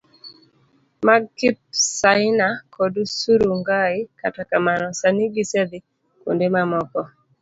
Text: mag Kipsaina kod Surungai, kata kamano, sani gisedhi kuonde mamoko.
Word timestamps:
mag 1.07 1.23
Kipsaina 1.37 2.47
kod 2.75 2.93
Surungai, 3.17 3.95
kata 4.21 4.41
kamano, 4.51 4.87
sani 4.99 5.23
gisedhi 5.35 5.79
kuonde 6.21 6.47
mamoko. 6.53 7.01